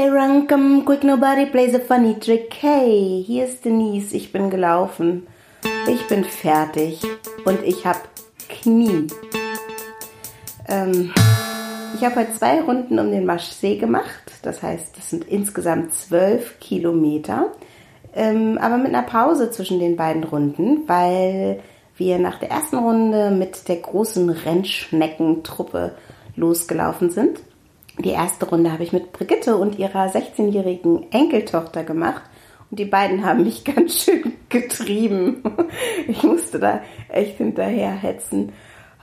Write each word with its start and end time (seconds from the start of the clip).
Say 0.00 0.08
come 0.48 0.86
quick, 0.86 1.04
nobody 1.04 1.44
plays 1.44 1.74
a 1.74 1.78
funny 1.78 2.18
trick. 2.18 2.54
Hey, 2.58 3.22
hier 3.22 3.44
ist 3.44 3.66
Denise, 3.66 4.14
ich 4.14 4.32
bin 4.32 4.48
gelaufen. 4.48 5.26
Ich 5.86 6.08
bin 6.08 6.24
fertig 6.24 7.02
und 7.44 7.62
ich 7.62 7.84
habe 7.84 7.98
Knie. 8.48 9.08
Ähm, 10.66 11.12
ich 11.94 12.02
habe 12.02 12.16
heute 12.16 12.32
zwei 12.32 12.62
Runden 12.62 12.98
um 12.98 13.10
den 13.10 13.26
Maschsee 13.26 13.76
gemacht. 13.76 14.32
Das 14.40 14.62
heißt, 14.62 14.96
das 14.96 15.10
sind 15.10 15.26
insgesamt 15.28 15.92
zwölf 15.92 16.58
Kilometer. 16.60 17.52
Ähm, 18.14 18.56
aber 18.56 18.78
mit 18.78 18.94
einer 18.94 19.02
Pause 19.02 19.50
zwischen 19.50 19.80
den 19.80 19.96
beiden 19.96 20.24
Runden, 20.24 20.88
weil 20.88 21.60
wir 21.98 22.18
nach 22.18 22.38
der 22.38 22.50
ersten 22.50 22.78
Runde 22.78 23.32
mit 23.32 23.68
der 23.68 23.76
großen 23.76 24.30
Rennschneckentruppe 24.30 25.94
losgelaufen 26.36 27.10
sind. 27.10 27.42
Die 28.02 28.10
erste 28.10 28.48
Runde 28.48 28.72
habe 28.72 28.82
ich 28.82 28.92
mit 28.92 29.12
Brigitte 29.12 29.56
und 29.56 29.78
ihrer 29.78 30.06
16-jährigen 30.06 31.12
Enkeltochter 31.12 31.84
gemacht. 31.84 32.22
Und 32.70 32.78
die 32.78 32.86
beiden 32.86 33.24
haben 33.24 33.44
mich 33.44 33.64
ganz 33.76 34.04
schön 34.04 34.32
getrieben. 34.48 35.42
Ich 36.08 36.22
musste 36.22 36.58
da 36.58 36.80
echt 37.08 37.38
hinterher 37.38 37.90
hetzen. 37.90 38.52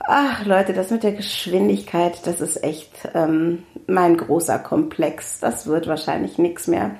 Ach 0.00 0.44
Leute, 0.46 0.72
das 0.72 0.90
mit 0.90 1.02
der 1.02 1.12
Geschwindigkeit, 1.12 2.26
das 2.26 2.40
ist 2.40 2.62
echt 2.62 3.08
ähm, 3.14 3.64
mein 3.86 4.16
großer 4.16 4.58
Komplex. 4.58 5.40
Das 5.40 5.66
wird 5.66 5.86
wahrscheinlich 5.86 6.38
nichts 6.38 6.66
mehr. 6.66 6.92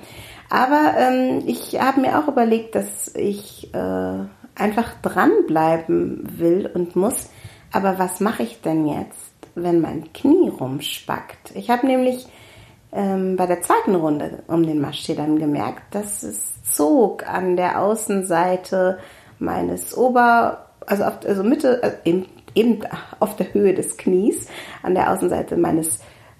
Aber 0.49 0.93
ähm, 0.97 1.43
ich 1.45 1.79
habe 1.79 2.01
mir 2.01 2.19
auch 2.19 2.27
überlegt, 2.27 2.75
dass 2.75 3.13
ich 3.15 3.73
äh, 3.73 4.19
einfach 4.55 4.93
dranbleiben 5.01 6.39
will 6.39 6.69
und 6.73 6.95
muss. 6.95 7.29
Aber 7.71 7.99
was 7.99 8.19
mache 8.19 8.43
ich 8.43 8.61
denn 8.61 8.87
jetzt, 8.87 9.28
wenn 9.55 9.81
mein 9.81 10.11
Knie 10.13 10.49
rumspackt? 10.49 11.51
Ich 11.55 11.69
habe 11.69 11.87
nämlich 11.87 12.27
ähm, 12.91 13.35
bei 13.35 13.45
der 13.45 13.61
zweiten 13.61 13.95
Runde 13.95 14.43
um 14.47 14.65
den 14.65 14.81
Maschsee 14.81 15.15
dann 15.15 15.37
gemerkt, 15.37 15.93
dass 15.93 16.23
es 16.23 16.63
zog 16.63 17.27
an 17.27 17.55
der 17.55 17.81
Außenseite 17.81 18.99
meines 19.37 19.95
Ober, 19.97 20.67
also, 20.85 21.03
auf, 21.03 21.19
also 21.25 21.43
Mitte, 21.43 21.79
also 21.83 21.97
eben, 22.05 22.25
eben 22.55 22.79
auf 23.19 23.35
der 23.35 23.53
Höhe 23.53 23.73
des 23.73 23.97
Knies, 23.97 24.47
an 24.83 24.95
der 24.95 25.11
Außenseite 25.11 25.57
meines 25.57 25.99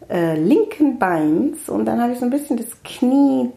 äh, 0.10 0.36
linken 0.36 0.98
Beins. 1.00 1.70
Und 1.70 1.86
dann 1.86 2.02
habe 2.02 2.14
ich 2.14 2.20
so 2.20 2.26
ein 2.26 2.32
bisschen 2.32 2.58
das 2.58 2.84
Knie 2.84 3.52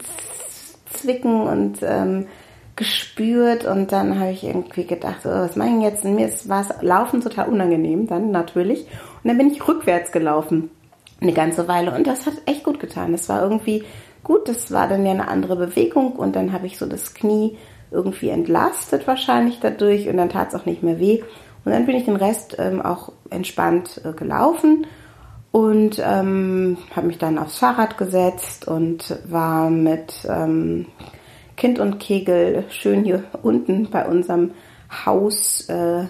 zwicken 0.93 1.43
und 1.43 1.79
ähm, 1.83 2.27
gespürt 2.77 3.65
und 3.65 3.93
dann 3.93 4.19
habe 4.19 4.31
ich 4.31 4.45
irgendwie 4.45 4.87
gedacht, 4.87 5.21
oh, 5.25 5.29
was 5.29 5.57
mache 5.57 5.71
ich 5.77 5.83
jetzt? 5.83 6.05
Und 6.05 6.15
mir 6.15 6.31
war 6.47 6.63
es 6.63 6.83
Laufen 6.83 7.21
total 7.21 7.49
unangenehm 7.49 8.07
dann 8.07 8.31
natürlich. 8.31 8.87
Und 9.23 9.29
dann 9.29 9.39
bin 9.39 9.51
ich 9.51 9.67
rückwärts 9.67 10.13
gelaufen. 10.13 10.71
Eine 11.21 11.33
ganze 11.33 11.69
Weile. 11.69 11.95
Und 11.95 12.07
das 12.07 12.27
hat 12.27 12.35
echt 12.47 12.65
gut 12.65 12.81
getan. 12.81 13.13
Das 13.13 13.29
war 13.29 13.43
irgendwie 13.43 13.85
gut, 14.25 14.49
das 14.49 14.73
war 14.73 14.89
dann 14.89 15.07
ja 15.07 15.13
eine 15.13 15.29
andere 15.29 15.57
Bewegung. 15.57 16.13
Und 16.13 16.35
dann 16.35 16.53
habe 16.53 16.67
ich 16.67 16.79
so 16.79 16.87
das 16.87 17.15
Knie 17.15 17.59
irgendwie 17.91 18.31
entlastet 18.31 19.07
wahrscheinlich 19.07 19.61
dadurch. 19.61 20.09
Und 20.09 20.17
dann 20.17 20.31
tat 20.31 20.49
es 20.49 20.61
auch 20.61 20.67
nicht 20.67 20.83
mehr 20.83 20.99
weh. 20.99 21.23
Und 21.65 21.73
dann 21.73 21.87
bin 21.87 21.97
ich 21.97 22.05
den 22.05 22.17
Rest 22.17 22.57
ähm, 22.59 22.83
auch 22.83 23.13
entspannt 23.31 24.01
äh, 24.05 24.13
gelaufen. 24.13 24.87
Und 25.53 26.03
ähm, 26.03 26.79
habe 26.97 27.07
mich 27.07 27.19
dann 27.19 27.39
aufs 27.39 27.59
Fahrrad 27.59 27.99
gesetzt 27.99 28.67
und 28.67 29.17
war 29.29 29.69
mit 29.69 30.27
ähm, 30.27 30.87
Kind 31.57 31.79
und 31.79 31.99
Kegel 32.01 32.65
schön 32.71 33.05
hier 33.05 33.25
unten 33.43 33.91
bei 33.91 34.09
unserem 34.09 34.53
Haus 35.05 35.69
äh, 35.69 36.07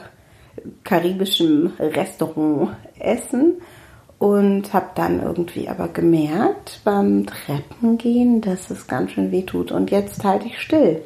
karibischem 0.84 1.72
Restaurant 1.78 2.76
essen 2.98 3.60
und 4.18 4.72
habe 4.72 4.90
dann 4.94 5.22
irgendwie 5.22 5.68
aber 5.68 5.88
gemerkt 5.88 6.80
beim 6.84 7.26
Treppengehen, 7.26 8.40
dass 8.40 8.70
es 8.70 8.86
ganz 8.86 9.12
schön 9.12 9.32
weh 9.32 9.42
tut 9.42 9.72
und 9.72 9.90
jetzt 9.90 10.22
halte 10.24 10.46
ich 10.46 10.60
still. 10.60 11.02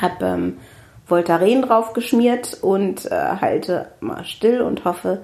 Hab 0.00 0.20
ähm, 0.22 0.58
Voltaren 1.06 1.62
drauf 1.62 1.92
geschmiert 1.92 2.58
und 2.62 3.06
äh, 3.06 3.36
halte 3.40 3.92
mal 4.00 4.24
still 4.24 4.62
und 4.62 4.84
hoffe, 4.84 5.22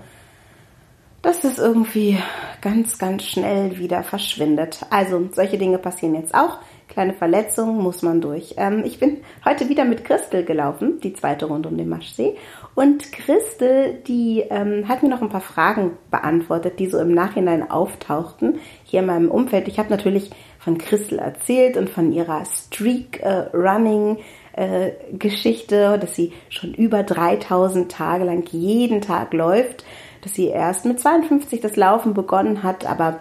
dass 1.23 1.45
es 1.45 1.59
irgendwie 1.59 2.19
ganz, 2.63 2.99
ganz 2.99 3.25
schnell 3.25 3.79
wieder 3.79 4.03
verschwindet. 4.03 4.81
Also 4.91 5.29
solche 5.33 5.59
Dinge 5.59 5.79
passieren 5.79 6.15
jetzt 6.15 6.35
auch. 6.35 6.59
Kleine 6.91 7.15
Verletzungen 7.15 7.79
muss 7.79 8.03
man 8.03 8.21
durch. 8.21 8.55
Ähm, 8.59 8.83
ich 8.85 8.99
bin 8.99 9.19
heute 9.45 9.69
wieder 9.69 9.85
mit 9.85 10.05
Christel 10.05 10.45
gelaufen, 10.45 11.01
die 11.01 11.15
zweite 11.15 11.47
Runde 11.47 11.69
um 11.69 11.79
den 11.79 11.89
Maschsee. 11.89 12.37
Und 12.75 13.13
Christel, 13.13 14.01
die 14.07 14.45
ähm, 14.51 14.87
hat 14.89 15.03
mir 15.03 15.09
noch 15.09 15.23
ein 15.23 15.31
paar 15.31 15.41
Fragen 15.41 15.97
beantwortet, 16.11 16.79
die 16.79 16.87
so 16.87 16.99
im 16.99 17.15
Nachhinein 17.15 17.71
auftauchten 17.71 18.59
hier 18.85 19.01
in 19.01 19.07
meinem 19.07 19.31
Umfeld. 19.31 19.69
Ich 19.69 19.79
habe 19.79 19.89
natürlich 19.91 20.31
von 20.59 20.77
Christel 20.77 21.19
erzählt 21.19 21.79
und 21.79 21.89
von 21.89 22.13
ihrer 22.13 22.45
Streak 22.45 23.23
äh, 23.23 23.47
äh, 24.53 24.91
Geschichte, 25.13 25.99
dass 25.99 26.15
sie 26.15 26.33
schon 26.51 26.75
über 26.75 27.03
3000 27.03 27.91
Tage 27.91 28.25
lang 28.25 28.45
jeden 28.51 29.01
Tag 29.01 29.33
läuft 29.33 29.85
dass 30.23 30.35
sie 30.35 30.49
erst 30.49 30.85
mit 30.85 31.01
52 31.01 31.61
das 31.61 31.77
Laufen 31.77 32.15
begonnen 32.15 32.63
hat, 32.63 32.87
aber 32.87 33.21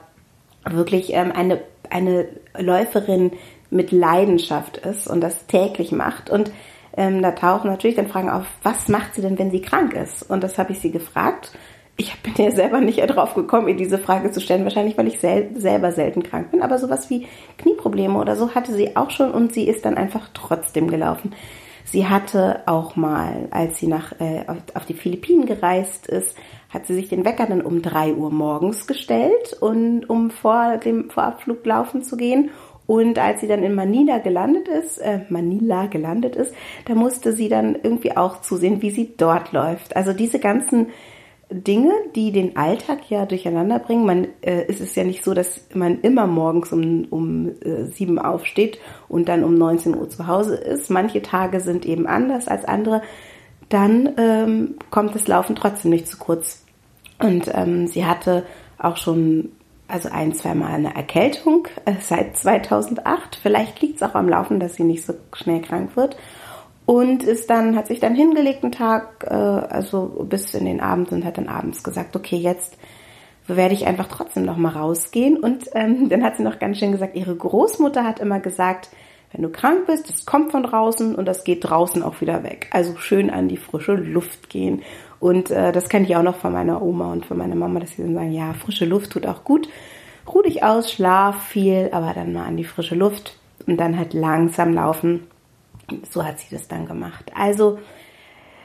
wirklich 0.65 1.13
ähm, 1.13 1.31
eine, 1.31 1.61
eine 1.89 2.27
Läuferin 2.57 3.31
mit 3.69 3.91
Leidenschaft 3.91 4.77
ist 4.77 5.07
und 5.07 5.21
das 5.21 5.47
täglich 5.47 5.91
macht. 5.91 6.29
Und 6.29 6.51
ähm, 6.97 7.21
da 7.21 7.31
tauchen 7.31 7.69
natürlich 7.69 7.95
dann 7.95 8.07
Fragen 8.07 8.29
auf, 8.29 8.45
was 8.63 8.87
macht 8.87 9.15
sie 9.15 9.21
denn, 9.21 9.37
wenn 9.37 9.51
sie 9.51 9.61
krank 9.61 9.93
ist? 9.93 10.29
Und 10.29 10.43
das 10.43 10.57
habe 10.57 10.71
ich 10.71 10.79
sie 10.79 10.91
gefragt. 10.91 11.51
Ich 11.97 12.17
bin 12.21 12.33
ja 12.37 12.51
selber 12.51 12.79
nicht 12.79 12.99
drauf 12.99 13.35
gekommen, 13.35 13.67
ihr 13.67 13.75
diese 13.75 13.97
Frage 13.97 14.31
zu 14.31 14.39
stellen, 14.39 14.63
wahrscheinlich 14.63 14.97
weil 14.97 15.07
ich 15.07 15.19
sel 15.19 15.49
selber 15.55 15.91
selten 15.91 16.23
krank 16.23 16.51
bin, 16.51 16.61
aber 16.61 16.77
sowas 16.77 17.09
wie 17.09 17.27
Knieprobleme 17.57 18.17
oder 18.17 18.37
so 18.37 18.55
hatte 18.55 18.73
sie 18.73 18.95
auch 18.95 19.09
schon 19.09 19.31
und 19.31 19.53
sie 19.53 19.67
ist 19.67 19.83
dann 19.83 19.97
einfach 19.97 20.29
trotzdem 20.33 20.89
gelaufen. 20.89 21.33
Sie 21.91 22.07
hatte 22.07 22.61
auch 22.67 22.95
mal, 22.95 23.47
als 23.51 23.79
sie 23.79 23.87
nach, 23.87 24.13
äh, 24.19 24.45
auf 24.75 24.85
die 24.85 24.93
Philippinen 24.93 25.45
gereist 25.45 26.07
ist, 26.07 26.37
hat 26.69 26.85
sie 26.85 26.93
sich 26.93 27.09
den 27.09 27.25
Wecker 27.25 27.47
dann 27.47 27.61
um 27.61 27.81
drei 27.81 28.13
Uhr 28.13 28.29
morgens 28.31 28.85
gestellt 28.85 29.57
und 29.59 30.07
um 30.07 30.29
vor 30.29 30.77
dem 30.77 31.09
Vorabflug 31.09 31.65
laufen 31.65 32.03
zu 32.03 32.15
gehen. 32.15 32.51
Und 32.89 33.19
als 33.19 33.41
sie 33.41 33.47
dann 33.47 33.61
in 33.61 33.75
Manila 33.75 34.17
gelandet 34.17 34.67
ist, 34.67 34.97
äh, 34.97 35.19
Manila 35.29 35.85
gelandet 35.85 36.35
ist, 36.35 36.55
da 36.85 36.95
musste 36.95 37.33
sie 37.33 37.47
dann 37.47 37.75
irgendwie 37.75 38.17
auch 38.17 38.41
zusehen, 38.41 38.81
wie 38.81 38.89
sie 38.89 39.13
dort 39.15 39.51
läuft. 39.51 39.95
Also 39.95 40.11
diese 40.11 40.39
ganzen 40.39 40.87
Dinge, 41.51 41.91
die 42.15 42.31
den 42.31 42.57
Alltag 42.57 43.07
ja 43.07 43.27
durcheinander 43.27 43.77
bringen. 43.77 44.07
Man 44.07 44.27
äh, 44.41 44.65
ist 44.65 44.81
es 44.81 44.95
ja 44.95 45.03
nicht 45.03 45.23
so, 45.23 45.35
dass 45.35 45.67
man 45.75 46.01
immer 46.01 46.25
morgens 46.25 46.73
um, 46.73 47.05
um 47.11 47.49
äh, 47.61 47.85
sieben 47.91 48.17
aufsteht 48.17 48.79
und 49.07 49.29
dann 49.29 49.43
um 49.43 49.53
19 49.53 49.95
Uhr 49.95 50.09
zu 50.09 50.25
Hause 50.25 50.55
ist. 50.55 50.89
Manche 50.89 51.21
Tage 51.21 51.59
sind 51.59 51.85
eben 51.85 52.07
anders 52.07 52.47
als 52.47 52.65
andere. 52.65 53.03
Dann 53.69 54.15
ähm, 54.17 54.77
kommt 54.89 55.13
das 55.13 55.27
Laufen 55.27 55.55
trotzdem 55.55 55.91
nicht 55.91 56.07
zu 56.07 56.17
kurz. 56.17 56.65
Und 57.19 57.51
ähm, 57.53 57.85
sie 57.85 58.07
hatte 58.07 58.47
auch 58.79 58.97
schon 58.97 59.51
also 59.89 60.09
ein, 60.09 60.33
zweimal 60.33 60.71
eine 60.71 60.95
Erkältung 60.95 61.67
äh, 61.85 61.93
seit 61.99 62.37
2008. 62.37 63.39
Vielleicht 63.41 63.81
liegt 63.81 63.97
es 63.97 64.03
auch 64.03 64.15
am 64.15 64.29
Laufen, 64.29 64.59
dass 64.59 64.75
sie 64.75 64.83
nicht 64.83 65.05
so 65.05 65.13
schnell 65.33 65.61
krank 65.61 65.95
wird 65.95 66.15
und 66.85 67.23
ist 67.23 67.49
dann, 67.49 67.75
hat 67.75 67.87
sich 67.87 67.99
dann 67.99 68.15
hingelegt 68.15 68.63
einen 68.63 68.71
Tag, 68.71 69.23
äh, 69.29 69.33
also 69.33 70.25
bis 70.27 70.53
in 70.55 70.65
den 70.65 70.81
Abend 70.81 71.11
und 71.11 71.23
hat 71.23 71.37
dann 71.37 71.47
abends 71.47 71.83
gesagt, 71.83 72.15
okay, 72.15 72.37
jetzt 72.37 72.77
werde 73.45 73.73
ich 73.73 73.85
einfach 73.85 74.07
trotzdem 74.07 74.43
noch 74.43 74.57
mal 74.57 74.71
rausgehen. 74.71 75.37
Und 75.37 75.65
ähm, 75.75 76.09
dann 76.09 76.23
hat 76.23 76.37
sie 76.37 76.43
noch 76.43 76.59
ganz 76.59 76.79
schön 76.79 76.91
gesagt, 76.91 77.15
ihre 77.15 77.35
Großmutter 77.35 78.03
hat 78.03 78.19
immer 78.19 78.39
gesagt, 78.39 78.89
wenn 79.31 79.43
du 79.43 79.49
krank 79.49 79.85
bist, 79.85 80.09
das 80.09 80.25
kommt 80.25 80.51
von 80.51 80.63
draußen 80.63 81.13
und 81.13 81.27
das 81.27 81.43
geht 81.43 81.63
draußen 81.63 82.01
auch 82.01 82.21
wieder 82.21 82.43
weg. 82.43 82.67
Also 82.71 82.97
schön 82.97 83.29
an 83.29 83.47
die 83.47 83.57
frische 83.57 83.93
Luft 83.93 84.49
gehen. 84.49 84.81
Und 85.19 85.51
äh, 85.51 85.71
das 85.71 85.89
kenne 85.89 86.05
ich 86.05 86.15
auch 86.15 86.23
noch 86.23 86.37
von 86.37 86.53
meiner 86.53 86.81
Oma 86.81 87.11
und 87.11 87.25
von 87.25 87.37
meiner 87.37 87.55
Mama, 87.55 87.79
dass 87.79 87.91
sie 87.91 88.03
dann 88.03 88.15
sagen, 88.15 88.31
ja, 88.31 88.53
frische 88.53 88.85
Luft 88.85 89.11
tut 89.11 89.25
auch 89.25 89.43
gut. 89.43 89.67
Ruh 90.27 90.41
dich 90.41 90.63
aus, 90.63 90.91
schlaf 90.91 91.47
viel, 91.47 91.89
aber 91.91 92.13
dann 92.13 92.33
mal 92.33 92.45
an 92.45 92.57
die 92.57 92.63
frische 92.63 92.95
Luft 92.95 93.37
und 93.65 93.77
dann 93.77 93.97
halt 93.97 94.13
langsam 94.13 94.73
laufen 94.73 95.27
so 96.09 96.23
hat 96.23 96.39
sie 96.39 96.55
das 96.55 96.67
dann 96.67 96.85
gemacht. 96.85 97.31
Also 97.35 97.79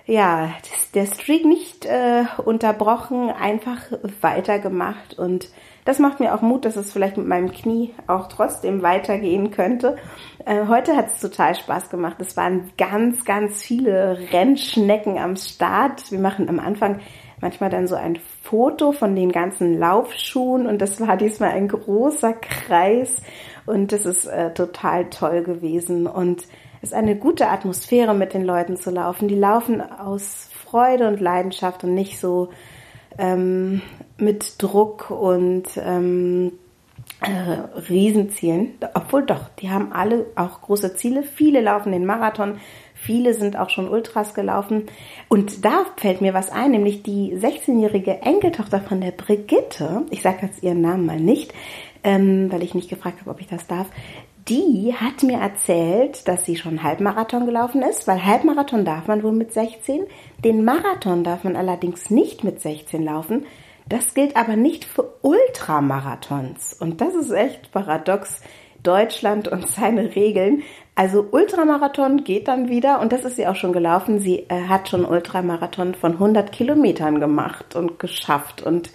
ja, 0.07 0.53
der 0.95 1.07
Streak 1.07 1.45
nicht 1.45 1.87
äh, 1.87 2.25
unterbrochen, 2.45 3.31
einfach 3.31 3.81
weitergemacht 4.21 5.19
und 5.19 5.49
das 5.85 5.99
macht 5.99 6.19
mir 6.19 6.35
auch 6.35 6.41
Mut, 6.41 6.65
dass 6.65 6.77
es 6.77 6.93
vielleicht 6.93 7.19
mit 7.19 7.27
meinem 7.27 7.53
Knie 7.53 7.95
auch 8.07 8.29
trotzdem 8.29 8.83
weitergehen 8.83 9.51
könnte. 9.51 9.97
Äh, 10.47 10.67
heute 10.67 10.97
hat 10.97 11.09
es 11.09 11.21
total 11.21 11.55
Spaß 11.55 11.91
gemacht. 11.91 12.17
Es 12.21 12.39
waren 12.39 12.71
ganz, 12.79 13.25
ganz 13.27 13.63
viele 13.63 14.19
Rennschnecken 14.33 15.19
am 15.19 15.37
Start. 15.37 16.11
Wir 16.11 16.19
machen 16.19 16.49
am 16.49 16.59
Anfang 16.59 17.01
manchmal 17.41 17.69
dann 17.69 17.87
so 17.87 17.97
ein 17.97 18.19
Foto 18.43 18.93
von 18.93 19.15
den 19.15 19.31
ganzen 19.31 19.79
Laufschuhen 19.79 20.67
und 20.67 20.81
das 20.81 21.01
war 21.01 21.19
diesmal 21.19 21.51
ein 21.51 21.69
großer 21.69 22.33
Kreis 22.33 23.21
und 23.67 23.93
das 23.93 24.07
ist 24.07 24.25
äh, 24.27 24.55
total 24.55 25.11
toll 25.11 25.43
gewesen 25.43 26.07
und 26.07 26.47
ist 26.85 26.95
eine 26.95 27.17
gute 27.17 27.49
Atmosphäre, 27.49 28.15
mit 28.15 28.35
den 28.35 28.45
Leuten 28.45 28.77
zu 28.77 28.91
laufen. 28.91 29.27
Die 29.27 29.35
laufen 29.35 29.81
aus 29.81 30.51
Freude 30.53 31.09
und 31.09 31.19
Leidenschaft 31.19 31.83
und 31.83 31.95
nicht 31.95 32.21
so 32.21 32.51
ähm, 33.19 33.81
mit 34.19 34.63
Druck 34.63 35.11
und 35.11 35.65
ähm, 35.79 36.53
äh, 37.21 37.81
Riesenzielen. 37.89 38.75
Obwohl 38.93 39.25
doch, 39.25 39.49
die 39.61 39.71
haben 39.71 39.93
alle 39.93 40.27
auch 40.37 40.61
große 40.61 40.95
Ziele. 40.95 41.23
Viele 41.23 41.63
laufen 41.63 41.91
den 41.91 42.05
Marathon, 42.05 42.59
viele 42.95 43.33
sind 43.33 43.59
auch 43.59 43.71
schon 43.71 43.89
Ultras 43.89 44.35
gelaufen. 44.35 44.85
Und 45.29 45.65
da 45.65 45.87
fällt 45.97 46.21
mir 46.21 46.35
was 46.35 46.51
ein, 46.51 46.73
nämlich 46.73 47.03
die 47.03 47.35
16-jährige 47.35 48.21
Enkeltochter 48.21 48.83
von 48.83 49.01
der 49.01 49.13
Brigitte, 49.13 50.03
ich 50.11 50.21
sage 50.21 50.41
jetzt 50.43 50.63
ihren 50.63 50.83
Namen 50.83 51.07
mal 51.07 51.21
nicht, 51.21 51.55
ähm, 52.03 52.53
weil 52.53 52.63
ich 52.63 52.75
nicht 52.75 52.91
gefragt 52.91 53.21
habe, 53.21 53.31
ob 53.31 53.41
ich 53.41 53.47
das 53.47 53.67
darf, 53.67 53.87
die 54.49 54.95
hat 54.95 55.23
mir 55.23 55.39
erzählt, 55.39 56.29
dass 56.29 56.45
sie 56.45 56.57
schon 56.57 56.83
Halbmarathon 56.83 57.47
gelaufen 57.47 57.83
ist, 57.83 58.07
weil 58.07 58.25
Halbmarathon 58.25 58.85
darf 58.85 59.07
man 59.07 59.23
wohl 59.23 59.33
mit 59.33 59.53
16. 59.53 60.05
Den 60.45 60.65
Marathon 60.65 61.25
darf 61.25 61.45
man 61.45 61.57
allerdings 61.57 62.11
nicht 62.11 62.45
mit 62.45 62.61
16 62.61 63.03
laufen. 63.03 63.47
Das 63.89 64.15
gilt 64.15 64.37
aber 64.37 64.57
nicht 64.57 64.85
für 64.85 65.15
Ultramarathons. 65.23 66.75
Und 66.75 67.01
das 67.01 67.15
ist 67.15 67.31
echt 67.31 67.73
paradox. 67.73 68.43
Deutschland 68.85 69.49
und 69.49 69.67
seine 69.67 70.15
Regeln. 70.15 70.63
Also 70.95 71.27
Ultramarathon 71.33 72.23
geht 72.23 72.47
dann 72.47 72.69
wieder 72.69 73.01
und 73.01 73.13
das 73.13 73.25
ist 73.25 73.37
sie 73.37 73.47
auch 73.49 73.57
schon 73.57 73.73
gelaufen. 73.73 74.21
Sie 74.21 74.41
äh, 74.49 74.69
hat 74.69 74.89
schon 74.89 75.05
Ultramarathon 75.05 75.95
von 75.95 76.13
100 76.13 76.53
Kilometern 76.53 77.19
gemacht 77.19 77.75
und 77.75 77.99
geschafft 77.99 78.63
und 78.63 78.91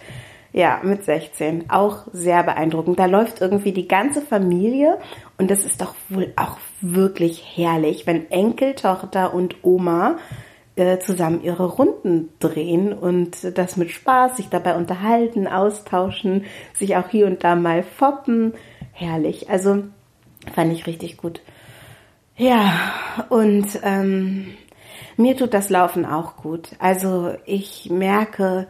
ja, 0.52 0.80
mit 0.84 1.04
16. 1.04 1.70
Auch 1.70 2.08
sehr 2.12 2.44
beeindruckend. 2.44 2.98
Da 2.98 3.06
läuft 3.06 3.42
irgendwie 3.42 3.72
die 3.72 3.88
ganze 3.88 4.22
Familie 4.22 4.98
und 5.38 5.52
das 5.52 5.64
ist 5.64 5.82
doch 5.82 5.96
wohl 6.10 6.34
auch 6.36 6.58
wirklich 6.82 7.44
herrlich, 7.56 8.08
wenn 8.08 8.30
Enkel, 8.32 8.76
Tochter 8.76 9.34
und 9.34 9.58
Oma 9.64 10.18
äh, 10.76 11.00
zusammen 11.00 11.44
ihre 11.44 11.66
Runden 11.66 12.30
drehen 12.40 12.94
und 12.94 13.58
das 13.58 13.78
mit 13.78 13.92
Spaß, 13.92 14.38
sich 14.38 14.48
dabei 14.48 14.76
unterhalten, 14.76 15.48
austauschen, 15.48 16.46
sich 16.74 16.96
auch 16.96 17.10
hier 17.10 17.28
und 17.28 17.44
da 17.44 17.56
mal 17.56 17.84
foppen. 17.84 18.54
Herrlich. 18.92 19.50
Also 19.50 19.84
fand 20.54 20.74
ich 20.74 20.88
richtig 20.88 21.18
gut. 21.18 21.42
Ja, 22.38 22.72
und 23.28 23.68
ähm, 23.84 24.54
mir 25.18 25.36
tut 25.36 25.54
das 25.54 25.70
Laufen 25.70 26.06
auch 26.06 26.38
gut. 26.38 26.70
Also 26.80 27.36
ich 27.46 27.90
merke, 27.92 28.68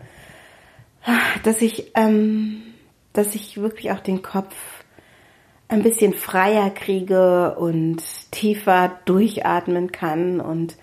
dass 1.44 1.61
ich, 1.61 1.91
ähm, 1.95 2.61
dass 3.13 3.35
ich 3.35 3.57
wirklich 3.61 3.91
auch 3.91 4.00
den 4.00 4.21
Kopf 4.21 4.56
ein 5.67 5.83
bisschen 5.83 6.13
freier 6.13 6.71
kriege 6.71 7.56
und 7.57 8.01
tiefer 8.31 9.00
durchatmen 9.06 9.91
kann 9.91 10.41
und 10.41 10.77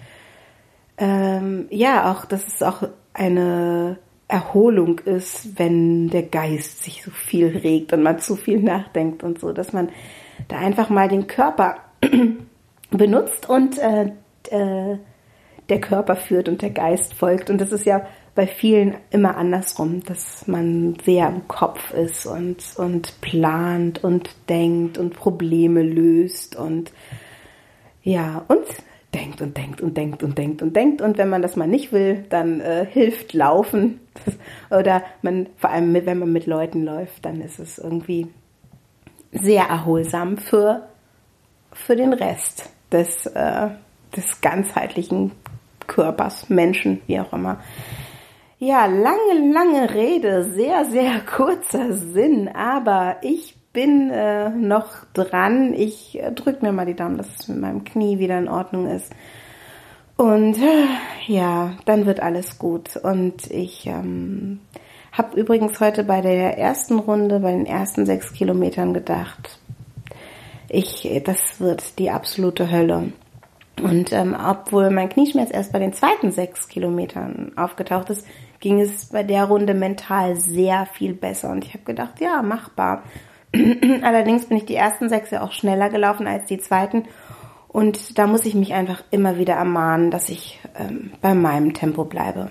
ähm, 0.99 1.67
ja, 1.71 2.11
auch, 2.11 2.25
dass 2.25 2.47
es 2.47 2.63
auch 2.63 2.89
eine 3.13 3.99
Erholung 4.29 4.99
ist, 5.01 5.59
wenn 5.59 6.09
der 6.09 6.23
Geist 6.23 6.83
sich 6.83 7.03
so 7.03 7.11
viel 7.11 7.49
regt 7.49 7.93
und 7.93 8.03
man 8.03 8.19
zu 8.19 8.37
viel 8.37 8.61
nachdenkt 8.61 9.23
und 9.23 9.39
so, 9.39 9.53
dass 9.53 9.73
man 9.73 9.91
da 10.49 10.59
einfach 10.59 10.89
mal 10.89 11.09
den 11.09 11.27
Körper 11.27 11.77
benutzt 12.91 13.49
und 13.49 13.79
äh, 13.79 14.13
äh, 14.51 14.99
der 15.69 15.81
Körper 15.81 16.17
führt 16.17 16.49
und 16.49 16.63
der 16.63 16.71
Geist 16.71 17.15
folgt. 17.15 17.51
Und 17.51 17.61
das 17.61 17.73
ist 17.73 17.87
ja 17.87 18.07
bei 18.37 18.47
vielen 18.47 18.95
immer 19.11 19.37
andersrum, 19.37 20.03
dass 20.05 20.47
man 20.47 20.97
sehr 21.05 21.27
im 21.27 21.49
Kopf 21.49 21.93
ist 21.93 22.27
und, 22.27 22.63
und 22.77 23.21
plant 23.23 24.05
und 24.05 24.31
denkt 24.49 24.99
und 24.99 25.17
Probleme 25.17 25.83
löst 25.83 26.55
und 26.55 26.93
ja, 28.03 28.45
und 28.47 28.67
denkt 29.15 29.41
und 29.41 29.57
denkt 29.57 29.81
und 29.81 29.97
denkt 29.97 30.23
und 30.23 30.37
denkt 30.39 30.63
und 30.63 30.77
denkt. 30.77 31.01
Und 31.01 31.19
wenn 31.19 31.31
man 31.31 31.43
das 31.43 31.57
mal 31.57 31.67
nicht 31.67 31.93
will, 31.93 32.25
dann 32.29 32.61
äh, 32.61 32.87
hilft 32.89 33.33
Laufen. 33.33 34.01
Oder 34.71 35.03
man, 35.23 35.49
vor 35.57 35.71
allem 35.71 35.91
mit, 35.91 36.05
wenn 36.07 36.19
man 36.19 36.31
mit 36.31 36.47
Leuten 36.47 36.85
läuft, 36.85 37.25
dann 37.25 37.41
ist 37.41 37.59
es 37.59 37.79
irgendwie 37.79 38.29
sehr 39.33 39.65
erholsam 39.65 40.37
für, 40.37 40.89
für 41.73 41.97
den 41.97 42.13
Rest 42.13 42.71
des, 42.93 43.27
äh, 43.27 43.69
des 44.15 44.41
ganzheitlichen 44.43 45.33
Körpers, 45.87 46.51
Menschen, 46.51 47.01
wie 47.07 47.19
auch 47.19 47.33
immer. 47.33 47.61
Ja, 48.59 48.87
lange, 48.87 49.53
lange 49.53 49.93
Rede, 49.93 50.45
sehr, 50.45 50.87
sehr 50.87 51.21
kurzer 51.37 51.93
Sinn, 51.93 52.49
aber 52.49 53.19
ich 53.21 53.55
bin 53.75 54.11
äh, 54.11 54.49
noch 54.49 55.05
dran. 55.13 55.75
Ich 55.75 56.19
äh, 56.19 56.33
drücke 56.33 56.65
mir 56.65 56.73
mal 56.73 56.87
die 56.87 56.95
Daumen, 56.95 57.19
dass 57.19 57.29
es 57.39 57.49
mit 57.49 57.61
meinem 57.61 57.85
Knie 57.85 58.19
wieder 58.19 58.39
in 58.39 58.49
Ordnung 58.49 58.89
ist. 58.89 59.13
Und 60.17 60.57
äh, 60.57 60.87
ja, 61.27 61.75
dann 61.85 62.07
wird 62.07 62.21
alles 62.21 62.59
gut. 62.59 62.97
Und 62.97 63.51
ich 63.51 63.87
ähm, 63.87 64.61
habe 65.13 65.39
übrigens 65.39 65.79
heute 65.79 66.03
bei 66.05 66.23
der 66.23 66.57
ersten 66.57 66.99
Runde, 66.99 67.41
bei 67.41 67.53
den 67.53 67.67
ersten 67.67 68.07
sechs 68.07 68.33
Kilometern 68.33 68.95
gedacht, 68.95 69.59
ich, 70.71 71.23
das 71.27 71.61
wird 71.61 71.99
die 71.99 72.11
absolute 72.11 72.71
Hölle. 72.71 73.13
Und 73.83 74.13
ähm, 74.13 74.35
obwohl 74.35 74.89
mein 74.89 75.11
Knieschmerz 75.11 75.51
erst 75.53 75.73
bei 75.73 75.79
den 75.79 75.93
zweiten 75.93 76.33
sechs 76.33 76.69
Kilometern 76.69 77.53
aufgetaucht 77.57 78.09
ist, 78.09 78.27
ging 78.61 78.81
es 78.81 79.07
bei 79.07 79.23
der 79.23 79.45
Runde 79.45 79.75
mental 79.75 80.37
sehr 80.37 80.87
viel 80.87 81.15
besser. 81.15 81.51
Und 81.51 81.65
ich 81.65 81.75
habe 81.75 81.85
gedacht, 81.85 82.21
ja, 82.21 82.43
machbar. 82.43 83.03
Allerdings 84.03 84.47
bin 84.47 84.57
ich 84.57 84.67
die 84.67 84.75
ersten 84.75 85.09
sechs 85.09 85.31
ja 85.31 85.43
auch 85.43 85.53
schneller 85.53 85.89
gelaufen 85.89 86.27
als 86.27 86.47
die 86.47 86.59
zweiten. 86.59 87.05
Und 87.69 88.19
da 88.19 88.27
muss 88.27 88.45
ich 88.47 88.55
mich 88.55 88.73
einfach 88.73 89.03
immer 89.11 89.39
wieder 89.39 89.55
ermahnen, 89.55 90.11
dass 90.11 90.29
ich 90.29 90.61
ähm, 90.79 91.13
bei 91.21 91.35
meinem 91.35 91.75
Tempo 91.75 92.05
bleibe. 92.05 92.51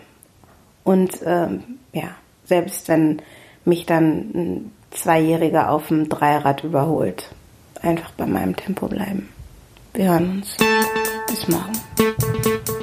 Und 0.84 1.19
ähm, 1.25 1.63
ja, 1.94 2.10
selbst 2.44 2.88
wenn 2.88 3.22
mich 3.66 3.86
dann 3.86 4.06
ein 4.36 4.72
Zweijähriger 4.92 5.72
auf 5.72 5.88
dem 5.88 6.10
Dreirad 6.10 6.63
überholt, 6.63 7.34
einfach 7.81 8.12
bei 8.12 8.25
meinem 8.25 8.56
Tempo 8.56 8.88
bleiben. 8.88 9.30
Wir 9.94 10.12
hören 10.12 10.31
uns. 10.38 10.58
Bis 11.28 11.48
morgen. 11.48 12.75